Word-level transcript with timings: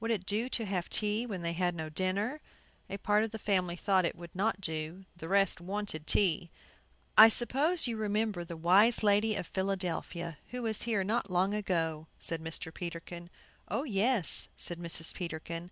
Would 0.00 0.10
it 0.10 0.26
do 0.26 0.50
to 0.50 0.66
have 0.66 0.90
tea 0.90 1.24
when 1.24 1.40
they 1.40 1.54
had 1.54 1.64
had 1.68 1.74
no 1.74 1.88
dinner? 1.88 2.42
A 2.90 2.98
part 2.98 3.24
of 3.24 3.30
the 3.30 3.38
family 3.38 3.74
thought 3.74 4.04
it 4.04 4.14
would 4.16 4.34
not 4.34 4.60
do; 4.60 5.06
the 5.16 5.28
rest 5.30 5.62
wanted 5.62 6.06
tea. 6.06 6.50
"I 7.16 7.30
suppose 7.30 7.86
you 7.86 7.96
remember 7.96 8.44
the 8.44 8.54
wise 8.58 9.02
lady 9.02 9.34
of 9.34 9.46
Philadelphia, 9.46 10.36
who 10.50 10.62
was 10.64 10.82
here 10.82 11.02
not 11.04 11.30
long 11.30 11.54
ago," 11.54 12.06
said 12.18 12.42
Mr. 12.44 12.74
Peterkin. 12.74 13.30
"Oh, 13.66 13.84
yes," 13.84 14.50
said 14.58 14.78
Mrs. 14.78 15.14
Peterkin. 15.14 15.70